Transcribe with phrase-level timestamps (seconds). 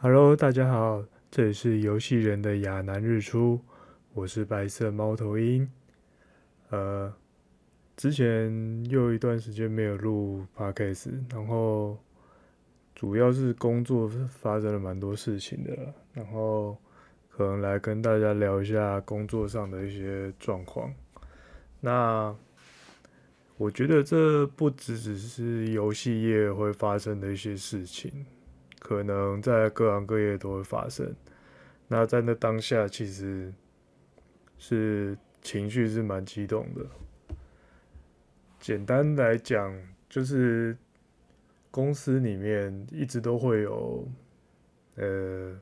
[0.00, 3.60] Hello，大家好，这里是游戏人的亚南日出，
[4.14, 5.70] 我是白色猫头鹰。
[6.70, 7.12] 呃，
[7.96, 11.98] 之前又一段时间没有录 Podcast，然后
[12.94, 16.76] 主要是工作发生了蛮多事情的，然后
[17.28, 20.92] 可能来跟大家聊一下工作上的一些状况。
[21.80, 22.34] 那
[23.58, 28.26] 我觉得这不只只是游戏业会发生的一些事情，
[28.80, 31.14] 可能在各行各业都会发生。
[31.86, 33.52] 那在那当下，其实
[34.58, 37.36] 是情绪是蛮激动的。
[38.58, 39.76] 简单来讲，
[40.08, 40.76] 就是
[41.70, 44.08] 公司里面一直都会有，
[44.96, 45.54] 呃，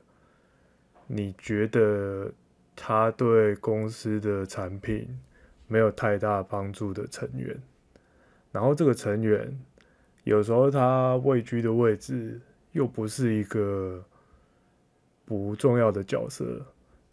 [1.07, 2.33] 你觉得
[2.77, 5.21] 他对公司的产品
[5.67, 7.61] 没有太大帮助的成员。
[8.53, 9.57] 然后这个成员
[10.25, 12.41] 有时候他位居的位置
[12.73, 14.05] 又不是一个
[15.25, 16.61] 不重要的角色，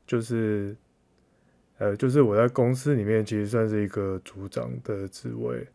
[0.06, 0.76] 就是
[1.78, 5.68] 呃，就是我在公司里面其实算是一个组长的职位。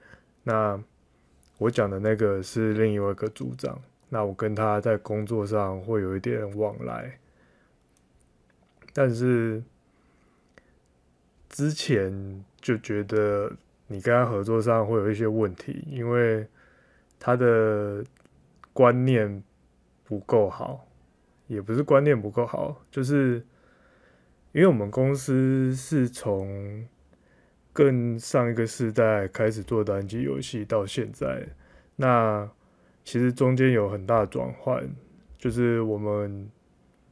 [0.42, 0.82] 那
[1.58, 7.18] 我讲的那个是另外一个组长，那我跟他在工作上会有一点往来，
[8.92, 9.62] 但是
[11.48, 13.52] 之前就觉得。
[13.92, 16.46] 你跟他合作上会有一些问题，因为
[17.20, 18.02] 他的
[18.72, 19.42] 观念
[20.02, 20.88] 不够好，
[21.46, 23.44] 也不是观念不够好，就是
[24.52, 26.82] 因为我们公司是从
[27.72, 31.46] 更上一个世代开始做单机游戏到现在，
[31.96, 32.50] 那
[33.04, 34.88] 其实中间有很大的转换，
[35.36, 36.50] 就是我们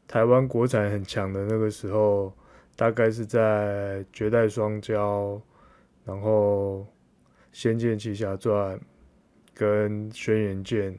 [0.08, 2.32] 台湾国产很强的那个时候，
[2.74, 5.40] 大概是在绝代双骄。
[6.04, 6.80] 然后，
[7.52, 8.76] 《仙剑奇侠传》
[9.54, 10.92] 跟《轩辕剑》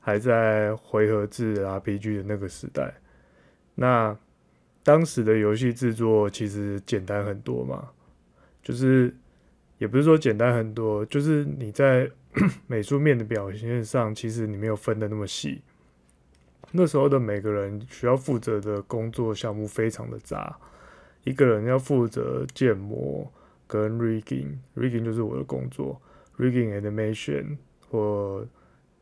[0.00, 2.92] 还在回合制 RPG 的那个时代，
[3.74, 4.16] 那
[4.82, 7.88] 当时的游戏制作其实简单很多嘛，
[8.62, 9.14] 就是
[9.78, 12.10] 也不是说简单很多，就是你在
[12.66, 15.62] 美术面的表现上，其实你没有分的那么细。
[16.72, 20.58] 那时候的每个人需要负责的工作项目非常的杂，
[21.24, 23.32] 一个人要负责建模。
[23.66, 26.00] 跟 rigging，rigging 就是我的工作
[26.38, 27.56] ，rigging animation
[27.88, 28.46] 或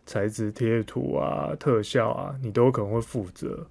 [0.07, 3.67] 材质贴图啊、特效啊，你都可能会负责。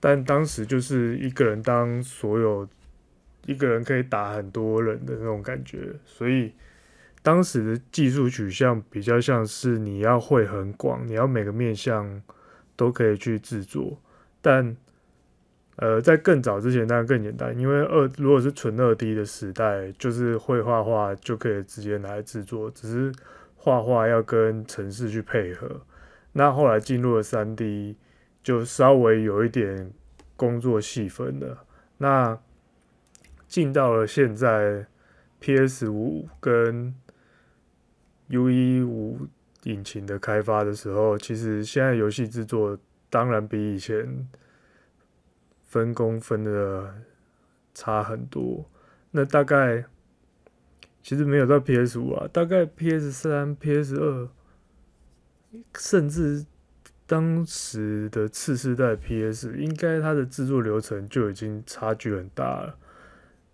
[0.00, 2.68] 但当时就是一个人当所有，
[3.46, 6.52] 一个人可以打很多人的那种感觉，所以
[7.22, 12.22] 当时的技术取向比较像是你要会很广，你要每个面向
[12.76, 14.00] 都可以去制作，
[14.42, 14.76] 但。
[15.80, 23.12] 呃，在更早之前当然更简单，因为二如果是纯二 D 的时代，就是会画画就可以直接拿来制作，只是
[23.54, 25.82] 画画要跟程式去配合。
[26.32, 27.96] 那后来进入了三 D，
[28.42, 29.92] 就稍微有一点
[30.34, 31.62] 工作细分了。
[31.98, 32.36] 那
[33.46, 34.84] 进到了现在
[35.38, 36.92] PS 五跟
[38.30, 39.28] UE 五
[39.62, 42.76] 引擎的开发的时候，其实现在游戏制作
[43.08, 44.28] 当然比以前。
[45.68, 46.94] 分工分的
[47.74, 48.68] 差很多，
[49.10, 49.84] 那大概
[51.02, 54.28] 其实没有到 PS 五啊，大概 PS 三、PS 二，
[55.76, 56.46] 甚至
[57.06, 62.78] 当时的次世代 PS，应该它的制作流程就已经差距很大了。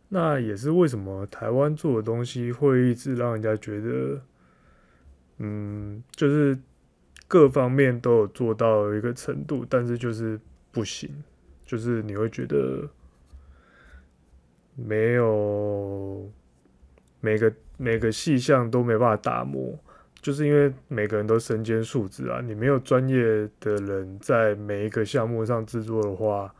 [0.08, 4.22] 那也是为什么台湾做的东西会一直让人家觉得，
[5.38, 6.56] 嗯，就是
[7.26, 10.38] 各方面都有做到一个程度，但是就是
[10.70, 11.10] 不行。
[11.66, 12.86] 就是你会觉得
[14.74, 16.30] 没有
[17.20, 19.78] 每个每个细项都没办法打磨，
[20.20, 22.40] 就是因为每个人都身兼数职啊。
[22.40, 26.54] 你没有专业的人在每一个项目上制作的话，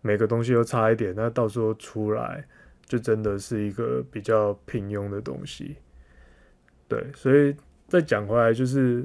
[0.00, 2.42] 每个东西都差一点，那到时候出来
[2.86, 5.76] 就真的是一个比较平庸的东西。
[6.88, 7.54] 对，所以
[7.88, 9.04] 再讲回来，就是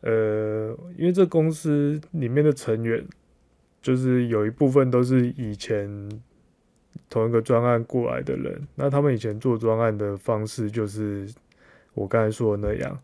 [0.00, 3.06] 呃，因为这公司里面的成员。
[3.86, 5.88] 就是有一部分都是以前
[7.08, 11.32] 同一个专案过来的人，那他们以前做专案的方式就是
[11.94, 12.98] 我刚才说的那样，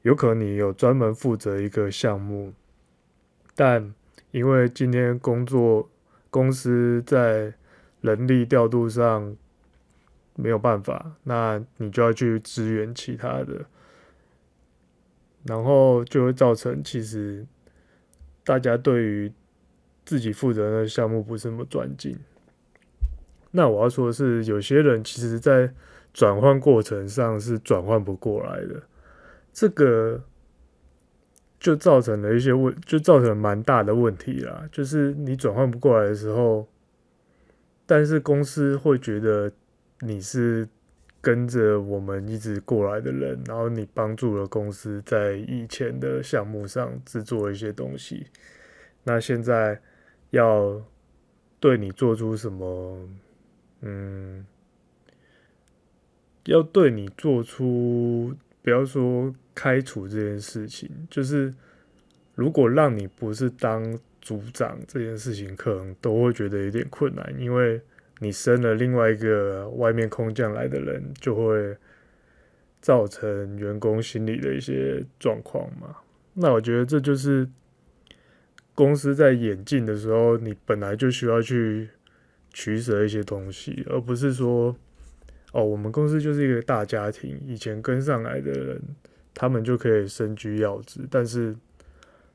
[0.00, 2.54] 有可能你有专门负责一个项目，
[3.54, 3.92] 但
[4.30, 5.86] 因为今天工作
[6.30, 7.52] 公司在
[8.00, 9.36] 人力调度上
[10.34, 13.66] 没有办法，那你就要去支援其他的，
[15.44, 17.46] 然后就会造成其实
[18.42, 19.30] 大家对于
[20.12, 22.14] 自己负责的项目不是那么专精，
[23.50, 25.72] 那我要说的是，有些人其实在
[26.12, 28.82] 转换过程上是转换不过来的。
[29.54, 30.22] 这个
[31.58, 34.68] 就造成了一些问，就造成了蛮大的问题啦。
[34.70, 36.68] 就是你转换不过来的时候，
[37.86, 39.50] 但是公司会觉得
[40.00, 40.68] 你是
[41.22, 48.26] 跟着我们一直过来的人，然后你帮助了公司在以前的项目上制作一些东西，
[49.04, 49.80] 那现在
[50.32, 50.82] 要
[51.58, 53.08] 对你做出什么？
[53.80, 54.44] 嗯，
[56.44, 59.34] 要对你做出，不要说。
[59.54, 61.52] 开除这件事情，就是
[62.34, 67.78] 如果让你不是当组长这件事情，可能都会觉得有点困难，因为
[68.20, 71.76] 你升了另外一个外面空降来的人，就会
[72.80, 75.98] 造成员工心理的一些状况嘛。
[76.32, 77.46] 那我觉得这就是
[78.74, 81.88] 公司在演进的时候，你本来就需要去
[82.52, 84.76] 取舍一些东西，而不是说
[85.52, 88.80] 哦，我们公司就是一个大家庭，以前跟上来的人。
[89.34, 91.56] 他们就可以身居要职，但是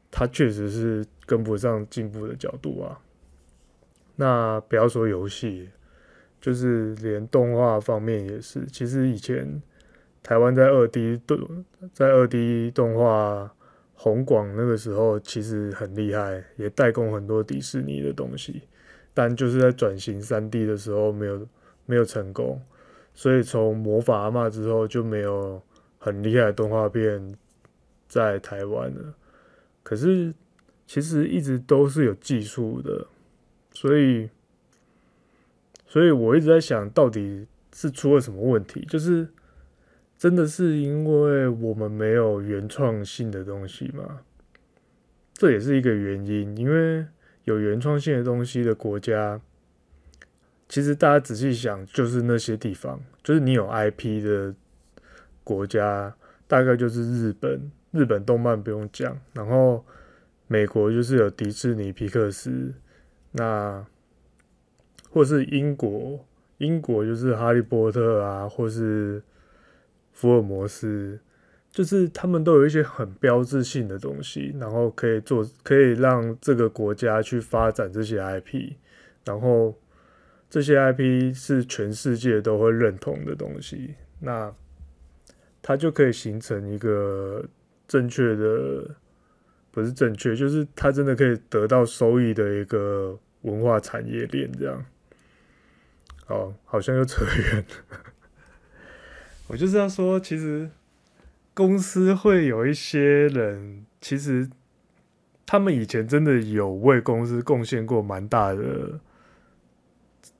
[0.09, 2.99] 他确实是跟不上进步的角度啊。
[4.15, 5.69] 那不要说游戏，
[6.41, 8.65] 就是连动画方面也是。
[8.65, 9.61] 其实以前
[10.23, 11.63] 台湾在二 D 动，
[11.93, 13.53] 在二 D 动画
[13.97, 18.61] 红广那个时候，其实很厉害，也代工很多迪士尼的东西。
[19.13, 21.45] 但就是在转型三 D 的时候，没有
[21.85, 22.61] 没有成功，
[23.13, 25.61] 所以从魔法阿嬷之后就没有。
[25.99, 27.35] 很厉害的动画片
[28.07, 29.15] 在台湾了，
[29.83, 30.33] 可是
[30.85, 33.07] 其实一直都是有技术的，
[33.73, 34.29] 所以，
[35.87, 38.85] 所以我一直在想到底是出了什么问题？
[38.87, 39.27] 就是
[40.17, 44.21] 真的是因为我们没有原创性的东西吗？
[45.33, 47.05] 这也是一个原因，因为
[47.43, 49.39] 有原创性的东西的国家，
[50.67, 54.55] 其实大家仔细想，就是那些地方，就是你有 IP 的。
[55.43, 56.13] 国家
[56.45, 59.85] 大概就是日本，日本动漫不用讲，然后
[60.45, 62.73] 美国就是有迪士尼、皮克斯，
[63.31, 63.85] 那
[65.09, 66.19] 或是英国，
[66.57, 69.23] 英国就是哈利波特啊，或是
[70.17, 71.19] 福尔摩斯，
[71.69, 78.73] 就是他们都有一些很标志性的东西，然后可以做，可以让这个国家去发展这些 IP，
[79.23, 79.77] 然后
[80.49, 84.51] 这些 IP 是全世界都会认同的东西，那。
[85.59, 87.43] 它就可以形成一个
[87.89, 88.95] 正确的，
[89.69, 94.85] 不是正确，就是它真的可以得到收益的一个文化产业链，这样。
[96.27, 97.97] 哦，好像又扯远了。
[99.47, 100.69] 我就是要说，其实
[101.53, 104.49] 公司会有一些人，其实
[105.45, 108.99] 他们以前真的有为公司贡献过蛮大的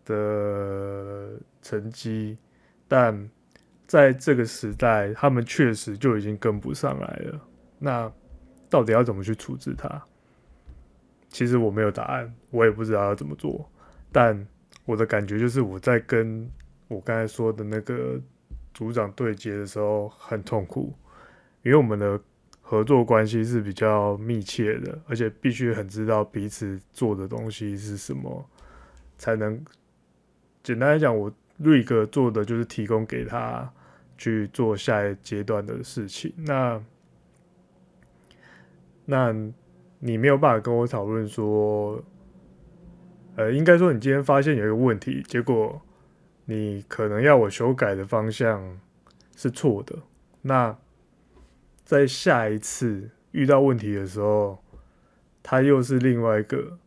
[0.06, 2.38] 的成绩，
[2.88, 3.30] 但。
[3.88, 7.40] 在这个时代，他们确实就已经跟不上来了。
[7.80, 8.12] 那
[8.70, 10.04] 到底要怎么去处置他？
[11.30, 13.66] 其实我没有答案，我也不知道要怎么做。
[14.12, 14.46] 但
[14.84, 16.52] 我的感觉就是，我在跟
[16.90, 18.20] 我刚才说的那个
[18.78, 20.94] 组长对接的时候很痛苦，
[21.64, 22.22] 因为我们的
[22.62, 28.48] 合作关系是比较密切的，而且必须很知道彼此做的东西是什么，
[29.18, 29.66] 才能
[30.62, 33.74] 简单来讲，我瑞哥做的就是提供给他。
[34.20, 36.84] 去做下一阶段的事情，那
[39.06, 39.32] 那
[40.00, 42.04] 你没有办法跟我讨论说，
[43.36, 45.80] 呃，应该说你今天发现有一个问题，结果
[46.48, 48.80] 你可能要我修改的方向
[49.36, 49.96] 是错的，
[50.42, 50.76] 那
[51.86, 54.58] 在下一次遇到问题的时候，
[55.44, 56.80] 它又是另外一个，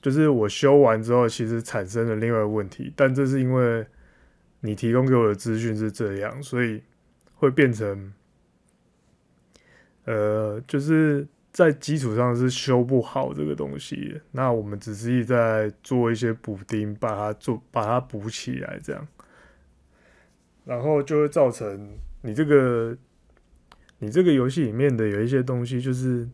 [0.00, 3.86] 就是我修完之后，其实产生了另外一个问题，但这是因为。
[4.60, 6.82] 你提供给我的资讯是这样，所以
[7.36, 8.12] 会变成，
[10.04, 14.20] 呃，就是在基础上是修不好这个东西。
[14.32, 19.08] 那我们只是在做一些补丁，把它做把它补起来，这样，
[20.64, 22.96] 然后就会造成你这个
[23.98, 26.28] 你这个游戏里面的有一些东西，就是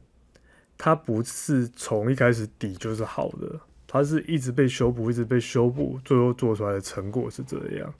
[0.77, 7.95] 它不是从一开始底就是好的，它是一直被修补，一直被修补，最后做出来的成果是这样。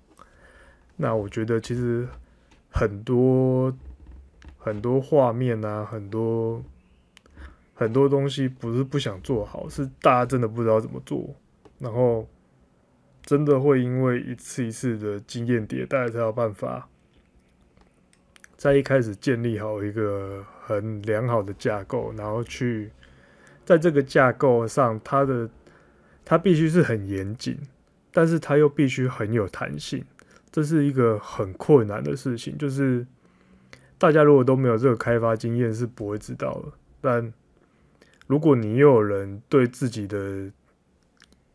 [0.97, 2.07] 那我觉得其实
[2.71, 3.75] 很多
[4.59, 6.63] 很多画面啊，很多
[7.75, 11.35] 很多东西不是不想做好，是大家真的不知道怎么做，
[11.79, 12.27] 然后
[13.23, 16.89] 真的会因为一次一次的经验迭代才有办法，
[18.57, 22.91] 在一开始建立好一个很良好的架构，然后去
[23.65, 25.51] 在这个架构上，它的
[26.25, 27.59] 它必须是很严谨，
[28.13, 30.05] 但是它又必须很有弹性。
[30.53, 33.05] 这是一个很困难的事情，就是
[33.99, 36.73] 大家如果都没有这个开发经验，是不会知道的。
[37.01, 37.33] 但
[38.27, 40.51] 如果你又有人对自己的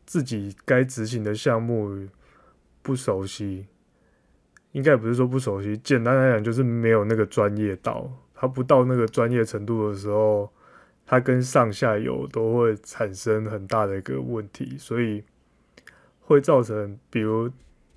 [0.06, 2.08] 自己该执行的项目
[2.82, 3.68] 不熟悉，
[4.72, 10.52] 应该不是说不熟悉，简单来讲就是没有那个专业到，他不到那个专业程度的时候，
[11.06, 15.24] 他跟上下游都会产生很大的一个问题，所以
[16.22, 17.50] 会造成，比如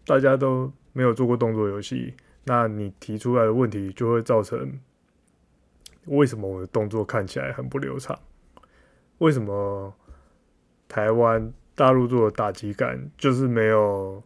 [0.07, 2.14] 大家都没有做过动作游戏，
[2.45, 4.81] 那你提出来的问题就会造成，
[6.07, 8.19] 为什么我的动作看起来很不流畅？
[9.23, 9.95] 为什么
[10.88, 14.21] 台湾大陆做的打击感就是没有，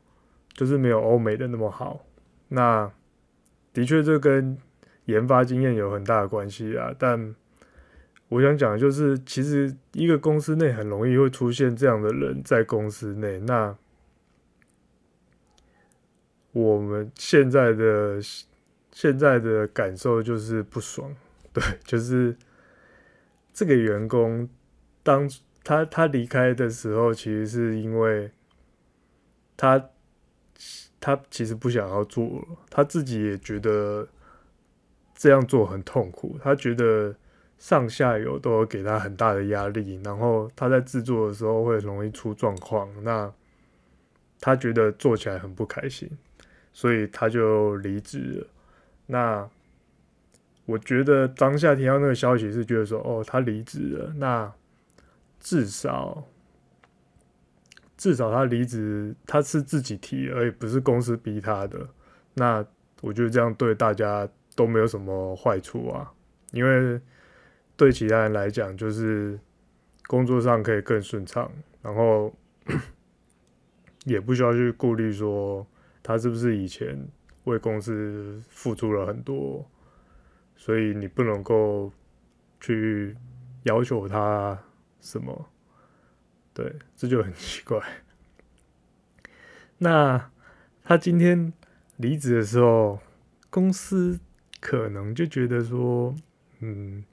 [0.54, 2.02] 就是没有欧美的那么好？
[2.48, 2.90] 那
[3.74, 4.56] 的确这跟
[5.04, 6.94] 研发经验有很大的关系啊。
[6.98, 7.34] 但
[8.30, 13.38] 我想讲的就是，其实一个公司内很容易会出现这样的人在公司内。
[13.40, 13.76] 那
[16.52, 18.18] 我们现在的
[18.92, 21.14] 现在的感受就是不爽，
[21.52, 22.34] 对，就是
[23.52, 24.48] 这个员工。
[25.06, 25.30] 当
[25.62, 28.28] 他他离开的时候，其实是因为
[29.56, 29.90] 他
[31.00, 34.08] 他其实不想要做了，他自己也觉得
[35.14, 37.14] 这样做很痛苦，他觉得
[37.56, 43.32] 上下游都有给他很大的压力，然后他在制作的时候会容易出状况，那
[44.40, 46.10] 他觉得做起来很不开心，
[46.72, 48.46] 所以他就离职了。
[49.06, 49.48] 那
[50.64, 54.52] 我觉得当下听到那个消息是觉得说，哦，他离职了，那。
[55.48, 56.26] 至少，
[57.96, 61.88] 至少他离职，他是自己提，而不是公司逼他的。
[62.34, 62.66] 那
[63.00, 66.12] 我觉得这样对大家都没有什么坏处啊，
[66.50, 67.00] 因为
[67.76, 69.38] 对其他人来讲，就是
[70.08, 71.48] 工作上可以更顺畅，
[71.80, 72.34] 然后
[74.04, 75.64] 也不需要去顾虑说
[76.02, 77.08] 他是不是以前
[77.44, 79.64] 为公司付出了很多，
[80.56, 81.92] 所以你不能够
[82.58, 83.16] 去
[83.62, 84.60] 要求他。
[85.00, 85.50] 什么？
[86.52, 87.78] 对，这就很奇怪。
[89.78, 90.30] 那
[90.82, 91.52] 他今天
[91.96, 92.98] 离职的时候，
[93.50, 94.18] 公司
[94.58, 96.14] 可能就觉得说，
[96.60, 97.04] 嗯，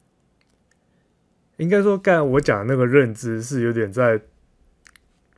[1.57, 4.21] 应该说，刚才我讲那个认知是有点在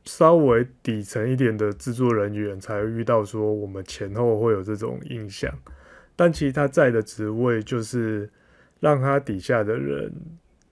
[0.04, 5.52] 稍微底层一点的制作人员才会遇到，说我们前后会有这种印象。
[6.14, 8.30] 但其实他在的职位就是
[8.78, 10.12] 让他底下的人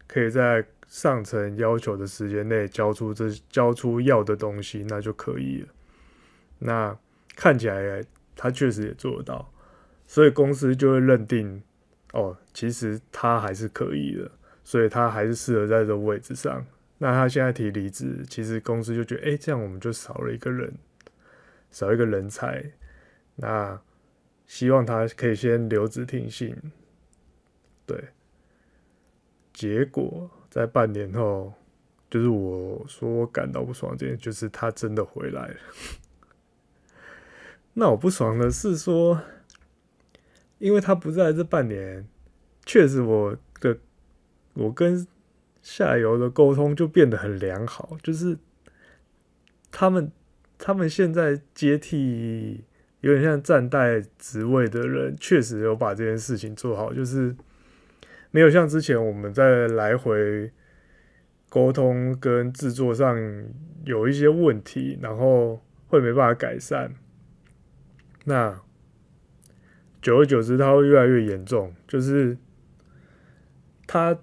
[0.07, 0.65] 可以在。
[0.95, 5.69] 上层要求的时间内交出这交出要的东西，那就可以了。
[6.61, 6.97] 那
[7.35, 8.01] 看起来
[8.37, 9.53] 他确实也做得到，
[10.07, 11.61] 所以公司就会认定
[12.13, 14.31] 哦，其实他还是可以的，
[14.63, 16.65] 所以他还是适合在这个位置上。
[16.99, 20.73] 那他现在提离职，其实公司就觉得，哎，这样我们就少了一个人，
[21.73, 22.71] 少一个人才。
[23.35, 23.81] 那
[24.47, 26.57] 希望他可以先留职停薪。
[27.85, 28.11] 对，
[29.53, 30.31] 结果。
[30.55, 31.53] 在半年后，
[32.09, 35.57] 就是我说我感到不爽这件，就是他真的回来了。
[37.75, 39.21] 那我不爽的是说，
[40.59, 42.07] 因为他不在这半年，
[42.65, 43.77] 确实我的
[44.53, 45.05] 我跟
[45.61, 48.39] 下游的沟通就变得很良好，就是
[49.73, 50.13] 他们
[50.57, 52.63] 他们现在接替
[53.01, 57.35] 有点像暂代职位的人，确实有把这件事情做好，就是。
[58.35, 60.51] 没有像之前我们在来回
[61.49, 63.17] 沟通跟制作上
[63.85, 66.93] 有一些问题，然后会没办法改善。
[68.25, 68.61] 那
[70.03, 71.73] 久而久之，它会越来越严重。
[71.87, 72.37] 就是
[73.87, 74.19] 他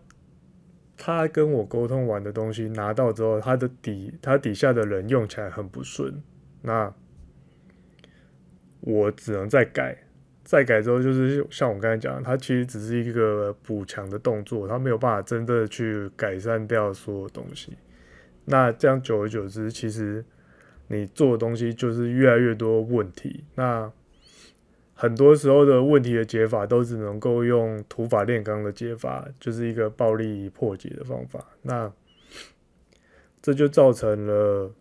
[0.97, 6.21] 他跟我沟通完的东西拿到之后，他的底他底下的人用起来很不顺，
[6.63, 6.93] 那
[8.81, 9.99] 我只能再改。
[10.43, 17.77] 再改之后，就是像我刚才讲，它其实只是一个补强的动作，它没有办法真的去改善掉所有东西。
[18.45, 20.25] 那这样久而久之，其实
[20.87, 23.45] 你做的东西就是越来越多问题。
[23.55, 23.91] 那
[24.93, 31.45] 很多时候的问题的解法，都只能够用土法炼钢的解法，就是一个暴力破解的方法。
[31.61, 31.91] 那
[33.41, 34.71] 这就造成了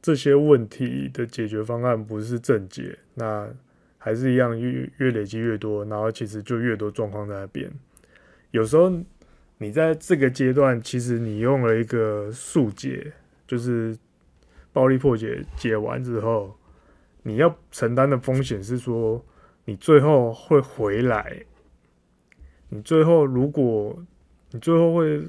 [0.00, 2.98] 这些问题的解决方案不是正解。
[3.14, 3.48] 那
[3.98, 7.70] 还是一样，越越累积越多，然后其实就越多状况在那边。
[8.52, 8.90] 有时候
[9.58, 13.12] 你在这个阶段，其实你用了一个速解，
[13.46, 13.96] 就是
[14.72, 16.56] 暴力破解，解完之后，
[17.24, 19.22] 你要承担的风险是说，
[19.64, 21.42] 你最后会回来。
[22.70, 23.98] 你最后，如果
[24.50, 25.22] 你最后会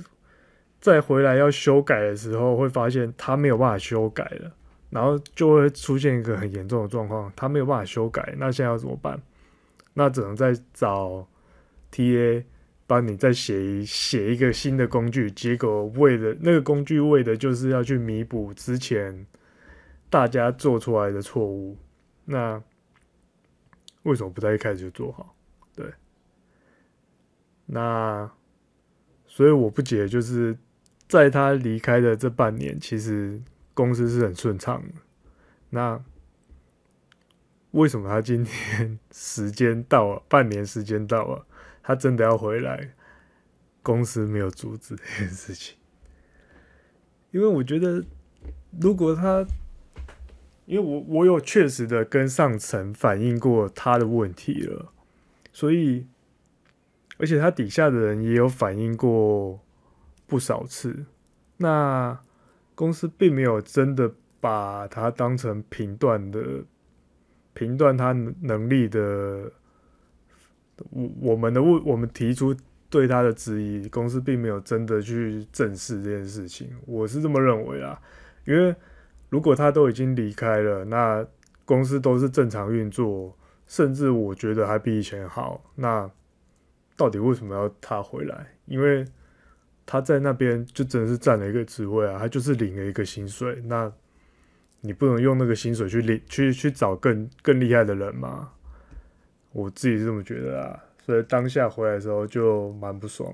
[0.79, 4.51] 再回来要修改的时候，会发现它没有办法修改了。
[4.89, 9.21] 然后就会出现一个很严重的状况，他没有办法修改，那现在要怎么办？
[9.93, 11.27] 那只能再找
[11.91, 12.43] TA
[12.87, 19.25] 帮你再写一写一个新的工具，结果为了那个工具为的就是要去弥补之前
[20.09, 21.77] 大家做出来的错误，
[22.25, 22.61] 那
[24.03, 25.35] 为什么不在一开始就做好？
[25.75, 25.85] 对，
[27.67, 28.31] 那
[29.27, 30.57] 所以我不解，就是
[31.07, 33.39] 在他离开的这半年，其实
[33.79, 34.95] 公司是很顺畅的，
[35.69, 36.03] 那。
[37.71, 41.45] 为什么他今天 时间到了，半年时间到了，
[41.83, 42.95] 他真的要回来？
[43.83, 45.77] 公司没有阻止这件事情，
[47.29, 48.03] 因为我觉得，
[48.81, 49.45] 如果他，
[50.65, 54.91] 因为我我有确实的跟上层反映过他的问题了，
[55.53, 56.07] 所以，
[57.19, 59.59] 而且他底下的人也有反映过
[60.25, 61.05] 不少次，
[61.57, 62.19] 那
[62.79, 64.09] 公司并没有真的
[64.39, 66.63] 把他当成评断的。
[67.53, 69.51] 评断他能力的，
[70.91, 72.55] 我我们的问，我们提出
[72.89, 77.99] 对他的质疑，公司并没有真的去正视这件事情，我是这么认为啊。
[78.45, 78.73] 因为
[79.27, 81.25] 如果他都已经离开了，那
[81.65, 86.09] 公司都是正常运作，甚至我觉得还比以前好，那
[86.95, 88.47] 到底为什么要他回来？
[88.67, 89.03] 因为
[89.89, 93.91] 他在那边就真的是占了一个职位啊，他就是领了一个薪水，那。
[94.81, 98.53] 你不能用那个薪水去领去去找更更厉害的人吗？
[99.51, 103.29] 我自己是这么觉得啊，所以当下回来的时候就蛮不爽，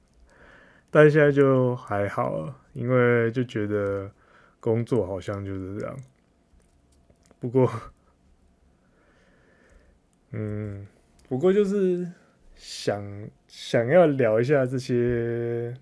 [0.92, 4.10] 但现在就还好了，因为就觉得
[4.60, 5.96] 工作好像就是这样。
[7.40, 7.72] 不过，
[10.32, 10.86] 嗯，
[11.26, 12.06] 不过就是
[12.54, 13.02] 想
[13.50, 15.74] 想要聊一下这些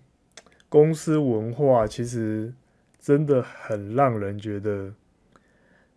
[0.68, 2.52] 公司文化，其实。
[3.00, 4.92] 真的很让人觉得，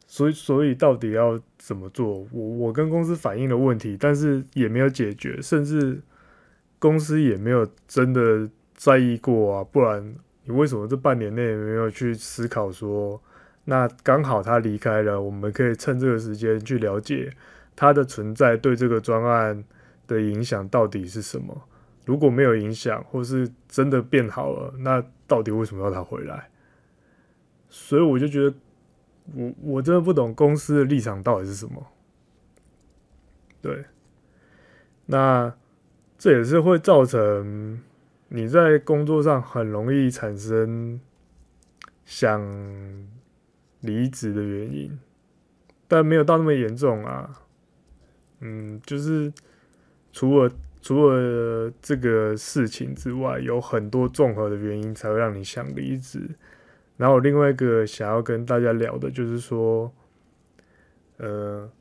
[0.08, 2.26] 所以所以到底要怎么做？
[2.32, 6.00] 我我跟公司反映了问题，但是也没有解决，甚至
[6.80, 9.64] 公司也没有真的在意过啊。
[9.64, 13.22] 不然你为什么这半年内没有去思考说，
[13.66, 17.30] 那刚好他离开了，我们可以趁这个时间去了解
[17.76, 19.62] 他的存在对这个专案
[20.12, 21.68] 的影响到底是什么？
[22.06, 26.50] 如果没有影响，或是真的变好了，那到底为什么要他回来？
[27.70, 28.56] 所以我就觉得
[29.34, 31.88] 我，我真的不懂公司的立场到底是什么。
[33.62, 33.86] 对，
[35.06, 35.56] 那
[36.18, 37.82] 这也是会造成
[38.30, 41.00] 你在工作上很容易产生
[42.04, 42.42] 想
[43.80, 45.00] 离职的原因，
[45.88, 47.42] 但没有到那么严重啊。
[48.40, 49.32] 嗯，就是
[50.12, 56.30] 除了除了这个事情之外，有很多综合的原因才会让你想离职。
[56.98, 59.92] 然后另外一个想要跟大家聊的就是说，
[61.18, 61.72] 呃，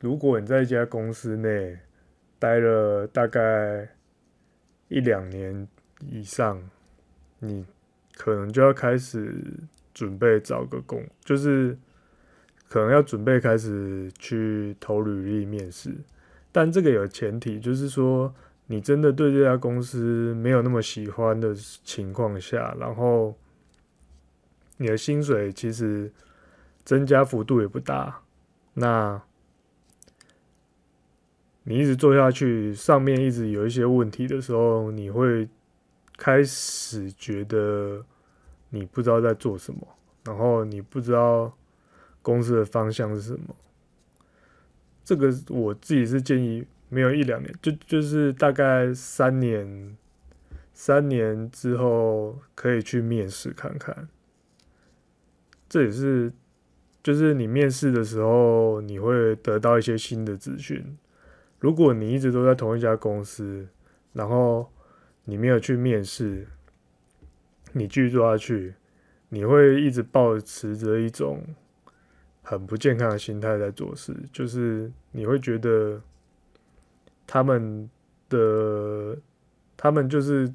[0.00, 1.78] 如果你在一家公司内
[2.38, 3.88] 待了大概
[4.88, 5.66] 一两年
[6.00, 6.62] 以上，
[7.38, 7.64] 你
[8.16, 9.34] 可能就要开始
[9.92, 11.76] 准备找个工，就是
[12.70, 15.94] 可能要准备开始去投履历面试，
[16.50, 18.34] 但这个有前提，就是说。
[18.72, 21.52] 你真的对这家公司没有那么喜欢的
[21.82, 23.36] 情况下，然后
[24.76, 26.12] 你的薪水其实
[26.84, 28.22] 增加幅度也不大，
[28.74, 29.20] 那
[31.64, 35.48] 你一直做下去，上面一直有一些问题的时候，你会
[36.16, 38.04] 开始觉得
[38.68, 39.80] 你不知道在做什么，
[40.22, 41.52] 然后你不知道
[42.22, 43.54] 公司的方向是什么。
[45.04, 46.66] 这个我自己是建议。
[46.92, 49.96] 没有一两年，就就是大概三年，
[50.72, 54.08] 三年之后可以去面试看看。
[55.68, 56.32] 这也是，
[57.00, 60.98] 就是你面试的时候，你会得到一些新的资讯。
[61.60, 63.68] 如果你一直都在同一家公司，
[64.12, 64.72] 然后
[65.26, 66.48] 你没有去面试，
[67.74, 68.74] 你继续做下去，
[69.28, 71.44] 你会一直保持着一种
[72.50, 76.00] 很不健康的心态在做事，就是你会觉得。
[77.32, 77.88] 他们
[78.28, 79.16] 的
[79.76, 80.52] 他们就是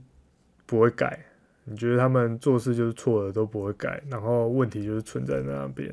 [0.65, 1.25] 不会改，
[1.63, 5.89] 你觉得他们做事就是错的都不会改，然后问题就是存在那边。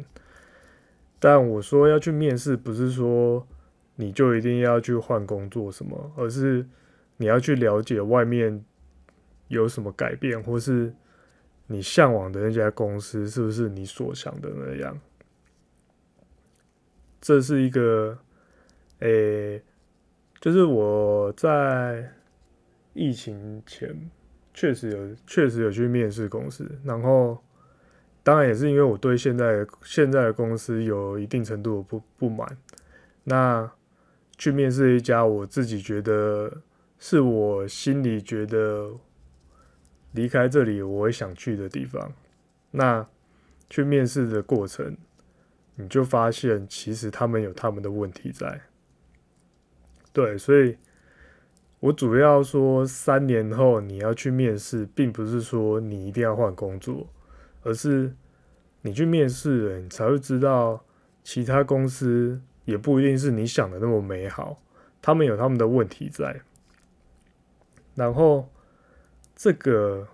[1.21, 3.47] 但我说要去面试，不是说
[3.95, 6.67] 你就一定要去换工作什么，而是
[7.17, 8.65] 你要去了解外面
[9.47, 10.93] 有什么改变，或是
[11.69, 14.99] 你向往的那家公司是不是你所想的那样。
[17.23, 18.19] 这是一个，
[18.99, 19.63] 诶、
[20.41, 22.13] 就是我在
[22.93, 24.11] 疫情前
[24.53, 27.39] 确实有确实有去面试公司，然后
[28.25, 32.59] 当然也是因为我对现在现在的公司有一定程度的不不满，
[33.23, 33.71] 那
[34.37, 36.53] 去面试一家我自己觉得
[36.99, 38.91] 是我心里觉得
[40.11, 42.13] 离开这里我会想去的地方。
[42.73, 43.07] 那
[43.71, 44.97] 去面试的过程，
[45.83, 48.61] 你就发现其实他们有他们的问题在。
[50.13, 50.77] 对，所以
[51.81, 57.09] 我主要说三年后你要去面试，并不是说你一定要换工作，
[57.63, 58.15] 而是
[58.83, 60.85] 你去面试了，你才会知道
[61.23, 62.41] 其他公司。
[62.65, 64.63] 也不一定是你想的那么美好，
[65.03, 66.43] 他们有他们的问题在。
[67.97, 68.49] 然后，
[69.35, 70.07] 这个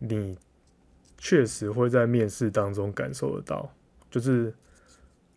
[0.00, 0.36] 你
[1.16, 3.72] 确实会在面试当中感受得到，
[4.10, 4.52] 就是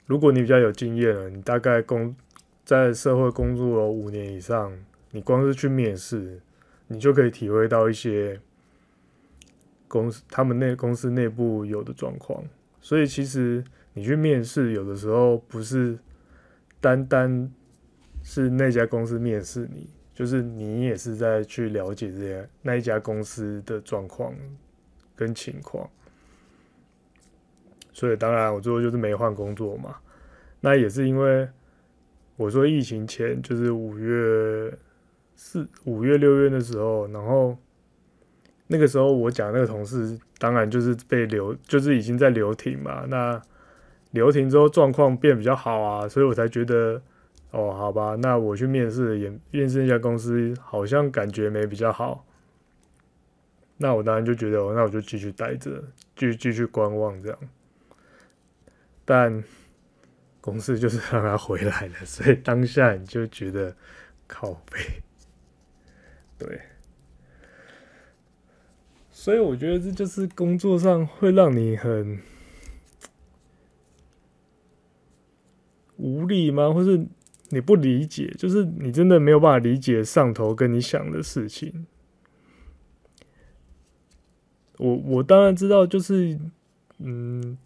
[0.06, 2.16] 如果你比较有经验了，你大概工
[2.64, 4.72] 在社会工作了五年以上，
[5.12, 6.40] 你光是去面试，
[6.88, 8.40] 你就可以体会到一些
[9.88, 12.44] 公司他们内公司内部有的状况。
[12.82, 13.64] 所以，其实
[13.94, 15.98] 你去面试，有的时候不是。
[16.82, 17.52] 单单
[18.22, 24.32] 是那家公司面试你，就是你也是在去了解这些那一家公司的状况
[25.16, 25.90] 跟情况。
[27.96, 29.96] 所以当然我最后就是没换工作嘛。
[30.60, 31.48] 那也是因为
[32.36, 34.78] 我说疫情前就是五月
[35.36, 37.58] 四、五月六月的时候，然后
[38.68, 43.06] 那个时候我讲那个同事，当然就是被留，就是已经在留停嘛。
[43.08, 43.42] 那
[44.12, 47.02] 留停之后状况变比较好啊，所以我才觉得，
[47.52, 52.26] 哦，好吧，那我去面试也面试一家公司，好像感觉没比较好。
[53.78, 55.84] 那我当然就觉得，那我就继续待着，
[56.16, 57.38] 继续继续观望这样。
[59.06, 59.44] 但
[60.42, 63.74] 公司就是让他回来了，所以当下你就觉得
[64.28, 65.02] 靠背，
[66.38, 66.60] 对。
[69.12, 72.20] 所以我觉得这就是工作上会让你很。
[75.98, 76.74] 无力吗？
[76.74, 77.08] 或是
[77.52, 78.28] 你不理解？
[78.38, 81.88] 就是你真的没有办法理解上头跟你想的事情。
[84.78, 86.38] 我我当然知道，就是
[86.98, 87.58] 嗯，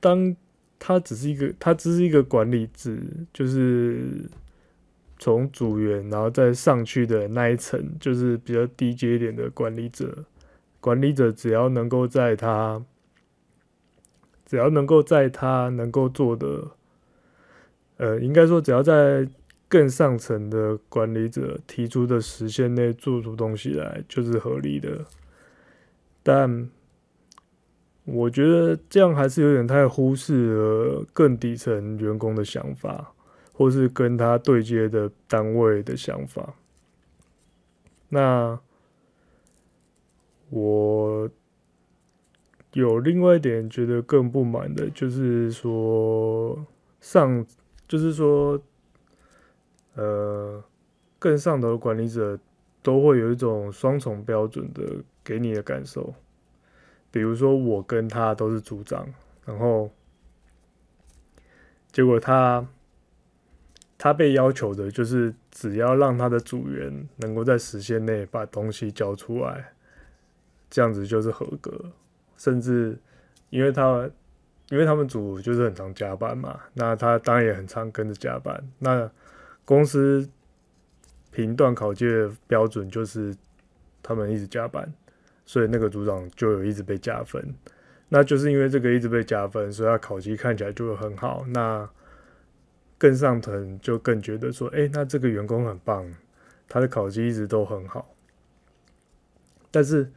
[0.00, 0.34] 当
[0.78, 4.30] 他只是一个，他只是一个管理制，就是
[5.18, 10.24] 从组员然后再上去的那一层，就是比较低阶一点的管理者。
[10.80, 12.84] 管理者只要能够在他，
[14.46, 16.68] 只要能够在他能够做的。
[17.96, 19.28] 呃，应该说，只要在
[19.68, 25.04] 更上层的管理者提出的时限内做出东西来，就是合理的。
[26.22, 26.70] 但
[28.10, 33.12] 我觉得这样还是有点太忽视了更底层员工的想法，
[33.52, 36.54] 或是跟他对接的单位的想法。
[38.08, 38.58] 那
[40.50, 41.30] 我
[42.72, 46.66] 有另外一点觉得更不满的，就是说
[47.00, 47.46] 上。
[47.88, 48.60] 就是说，
[49.94, 50.62] 呃，
[51.18, 52.38] 更上头的管理者
[52.82, 54.82] 都会有一种双重标准的
[55.24, 56.12] 给你的感受。
[57.10, 59.06] 比如说，我跟他都是组长，
[59.44, 59.90] 然后
[61.90, 62.66] 结果他
[63.96, 69.72] 他被要求的就是只要让他的组员能够在时限内把东西交出来，
[70.68, 71.92] 这样子就是合格。
[72.36, 72.98] 甚至
[73.50, 74.10] 因为他。
[74.70, 78.62] 因为他们组就是很常加班嘛，那他当然也很常跟着加班。
[78.78, 79.10] 那
[79.64, 80.28] 公司
[81.30, 83.34] 评断考绩的标准就是
[84.02, 84.92] 他们一直加班，
[85.48, 87.42] 所以那个组长就有一直被加分。
[88.08, 91.44] 那就是因为这个一直被加分，所以他考绩看起来就会很好。
[91.48, 91.88] 那
[92.98, 96.06] 更上层就更觉得说，哎，那这个员工很棒，
[96.68, 98.14] 他的考绩一直都很好。
[99.70, 100.12] 但是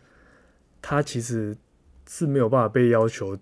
[0.81, 1.55] 他其实
[2.07, 3.37] 是没有办法被要求。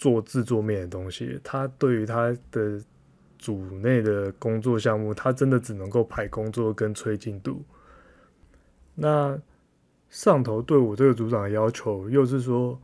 [0.00, 2.80] 做制作面的东西，他对于他的
[3.36, 7.64] 组内的工作项目，他真的只能够排工作跟催进度。
[8.94, 9.36] 那
[10.10, 12.80] 上头对我这个组长的要求，又是说，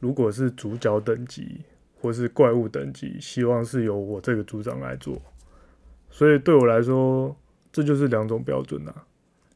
[0.00, 1.62] 如果是主角等级
[2.00, 5.20] 或是怪物等级，希望是由我这个组长来做。
[6.10, 7.36] 所以对我来说，
[7.72, 9.04] 这就是两种标准啊，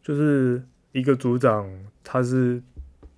[0.03, 1.71] 就是一个组长
[2.03, 2.63] 他是。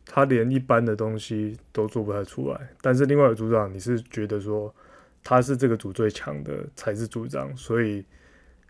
[0.04, 4.74] 他连一般的东西都做不太出来，但是另外一个组长，你是觉得说
[5.22, 8.04] 他是这个组最强的才是组长，所以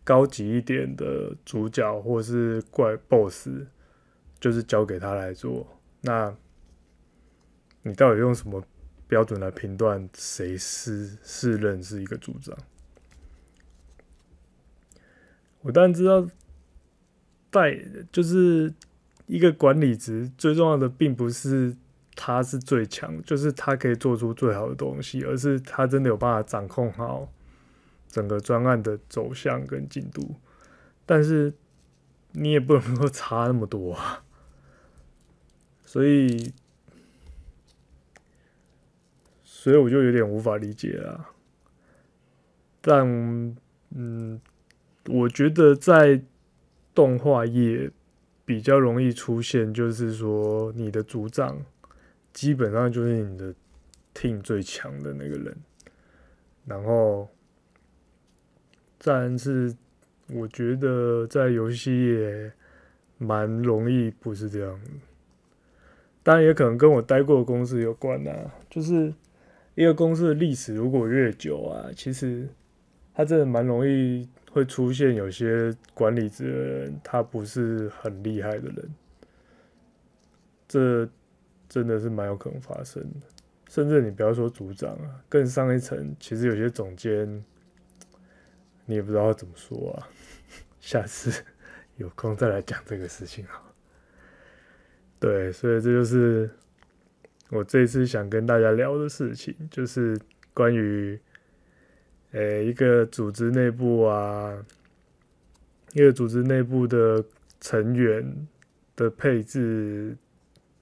[0.04, 3.48] 高级一点的主角或是怪 BOSS
[4.42, 5.66] 就是交给他来做。
[6.02, 6.37] 那
[7.81, 8.62] 你到底用什么
[9.09, 12.55] 标准来评断谁是是任是一个组长？
[15.62, 16.28] 我当然知道
[17.50, 18.74] 带就是。
[19.26, 21.74] 一个管理职最重要的，并不是
[22.14, 27.33] 他是最强，就是他可以做出最好的东西，而是他真的有办法掌控好
[28.09, 30.35] 整个专案的走向跟进度，
[31.07, 31.55] 但是
[32.33, 34.22] 你也不能够差那么多啊，
[35.92, 36.50] 所以，
[39.44, 41.28] 所以我就有点无法理解了。
[42.81, 43.07] 但，
[43.90, 44.40] 嗯，
[45.09, 46.22] 我觉得在
[46.94, 47.90] 动画业
[48.46, 51.62] 比较容易出现，就是说你的组长
[52.33, 53.55] 基本上就是你的
[54.14, 55.55] team 最强的那个人，
[56.64, 57.28] 然后。
[59.05, 59.76] 但是，
[60.28, 62.52] 我觉得在游戏业
[63.18, 64.81] 蛮容易，不是这样。
[66.22, 68.54] 当然，也可能跟我待过的公司有关啊。
[68.70, 69.12] 就是
[69.74, 72.48] 一个公司的历史如果越久啊，其实
[73.14, 78.94] 它真的蛮容易会出现有些管理职人，他不是很厉害的人。
[80.68, 81.08] 这
[81.68, 83.26] 真的是蛮有可能发生的。
[83.68, 87.44] 甚至你不要说组长啊，更上一层，其实有些总监。
[88.85, 90.08] 你也不知道怎么说啊，
[90.80, 91.44] 下次
[91.96, 93.71] 有空再来讲这个事情好。
[95.22, 96.50] 对，所以这就是
[97.48, 100.20] 我这次想跟大家聊的事情，就是
[100.52, 101.16] 关于
[102.32, 104.66] 诶、一个组织内部啊，
[105.92, 107.24] 一个组织内部的
[107.61, 108.48] 成员
[108.96, 110.16] 的配置，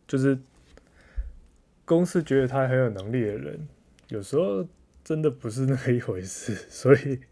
[0.09, 0.39] 就是
[1.85, 3.69] 公司觉得他很有能力的人，
[4.09, 4.67] 有时候
[5.05, 7.21] 真的不是那么一回事，所以。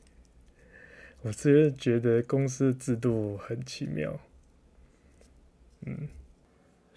[1.23, 4.21] 我只是觉得公司制度很奇妙，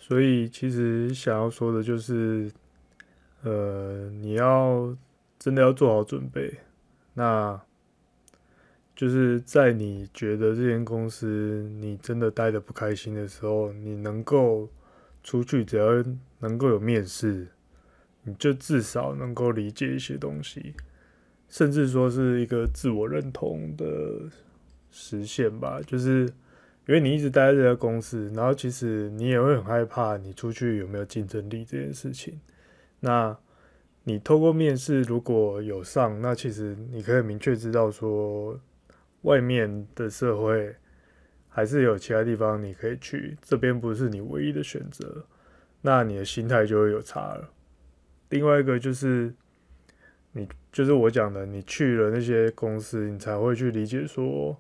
[0.04, 2.52] 所以其实想要说的就是，
[3.44, 4.98] 呃，你要
[5.38, 6.52] 真的要做好准备，
[7.14, 7.62] 那
[8.96, 14.68] 就是在你觉得这间公司你真的待的不开心的时候，你能够
[15.24, 16.04] 出去，只要
[16.40, 17.48] 能够有面试，
[18.24, 20.74] 你就至少能够理解一些东西。
[21.48, 24.30] 甚至说是一个自我认同的
[24.90, 26.28] 实现吧，就是
[26.88, 32.40] 因为你一直待在这家公司，然后其实你也会很害怕你出去有没有竞争力这件事情。
[33.00, 33.38] 那
[34.04, 38.60] 你透过面试如果有上，那其实你可以明确知道说，
[39.22, 40.76] 外面的社会
[41.48, 45.26] 还是有其他地方你可以去，这边不是你唯一的选择，
[45.82, 47.50] 那你的心态就会有差了。
[48.30, 49.34] 另外一个就是。
[50.34, 54.58] 你就是我讲的，你去了那些公司，你才会去理解说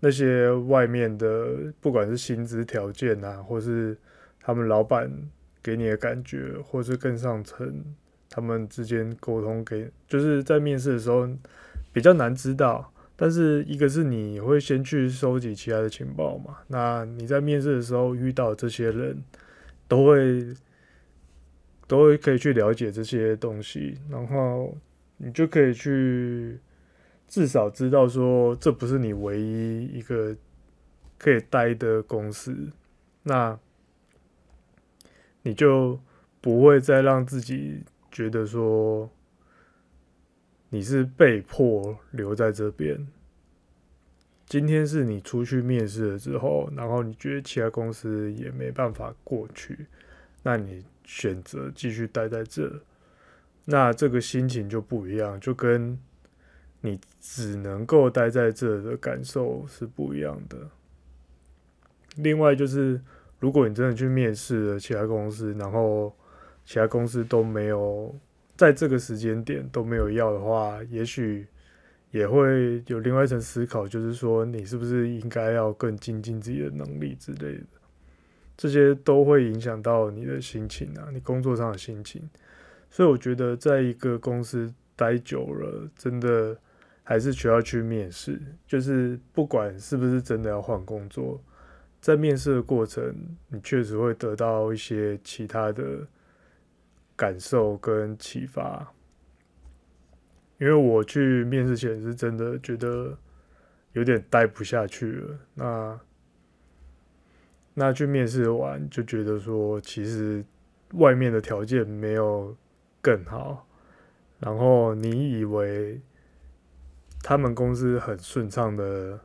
[0.00, 3.96] 那些外面的，不管是薪资条件啊，或是
[4.40, 5.10] 他们老板
[5.62, 7.84] 给你的感觉，或是更上层
[8.28, 11.28] 他们之间沟通给，就是在面试的时候
[11.92, 12.92] 比较难知道。
[13.16, 19.22] 但是一个是你会先去收集其他的情报嘛，那你在面试的时候遇到这些人
[19.88, 20.54] 都会
[21.86, 24.76] 都会可以去了解这些东西，然后。
[25.20, 26.56] 你就可以去
[27.28, 30.34] 至少知道说，这不是你唯一一个
[31.18, 32.70] 可以待的公司，
[33.22, 33.58] 那
[35.42, 36.00] 你就
[36.40, 39.10] 不会再让自己觉得说
[40.70, 43.06] 你是被迫留在这边。
[44.46, 49.86] 今天是你出去面试了之后，然后你觉得其他公司也没办法过去，
[50.42, 52.72] 那你选择继续待在这。
[53.66, 55.98] 那这个心情就不一样，就跟
[56.80, 60.56] 你只能够待在这的感受是不一样的。
[62.16, 63.00] 另外就是，
[63.38, 66.14] 如果你真的去面试了其他公司，然后
[66.64, 68.14] 其他公司都没有
[68.56, 71.46] 在这个时间点都没有要的话，也许
[72.10, 77.64] 也会有另外一层思考，就是说你是不是应该要更精进自己的能力之类的。
[78.56, 82.28] 这些都会影响到你的心情啊，你工作上的心情。
[82.90, 86.58] 所以我觉得，在一个公司待久了，真的
[87.08, 88.38] 还是需要去面试。
[88.66, 91.40] 就是不管是不是真的要换工作，
[92.02, 93.14] 在面试的过程，
[93.48, 96.06] 你确实会得到一些其他的
[97.16, 98.86] 感受跟启发。
[100.58, 103.16] 因为我去面试前是真的觉得
[103.94, 105.38] 有点待不下去了。
[105.54, 106.00] 那
[107.72, 110.44] 那去面试完，就觉得说，其实
[110.92, 112.54] 外面的条件没有。
[113.00, 113.64] 更好，
[114.40, 116.00] 然后你以为
[117.28, 119.20] 他们公司很顺畅的，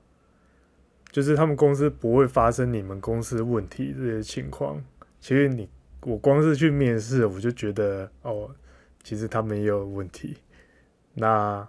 [1.10, 4.84] 就是他们公司不会发生你们公司问题这些情况。
[5.22, 5.70] 其实你
[6.02, 8.54] 我光是去面试，我就觉得哦，
[9.04, 10.36] 其实他们也有问题。
[11.14, 11.66] 那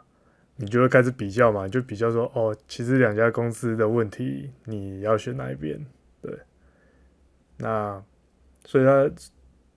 [0.56, 5.86] 你就会开始比较嘛，就比较说哦，其实两家公司的问题，你要选哪一边？
[6.20, 6.36] 对，
[7.58, 8.02] 那
[8.64, 9.08] 所以他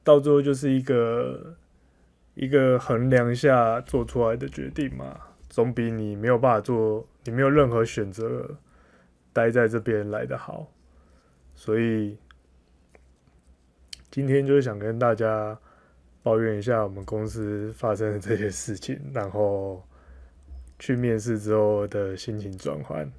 [0.03, 1.55] 到最后就是一个。
[2.33, 5.19] 一个衡量下做出来的决定嘛，
[5.57, 8.59] 总比你没有办法做，你没有任何选择，
[9.33, 10.71] 待在这边来的好。
[11.55, 12.15] 所以
[14.11, 15.59] 今天就是想跟大家
[16.21, 19.83] 抱怨一下我们公司发生的这些事情，然后
[20.77, 23.11] 去面试之后的心情转换，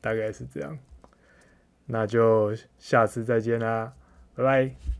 [0.00, 0.78] 大概是这样。
[1.86, 3.92] 那就下次再见啦，
[4.36, 4.99] 拜拜。